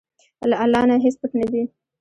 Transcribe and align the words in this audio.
له 0.49 0.55
الله 0.63 0.81
نه 0.89 0.95
هیڅ 1.05 1.15
پټ 1.21 1.31
نه 1.39 1.47
دي. 1.51 1.63